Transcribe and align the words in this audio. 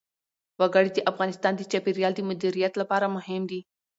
وګړي 0.59 0.89
د 0.93 0.99
افغانستان 1.11 1.53
د 1.55 1.61
چاپیریال 1.71 2.13
د 2.15 2.21
مدیریت 2.29 2.73
لپاره 2.81 3.13
مهم 3.15 3.41
دي. 3.51 3.61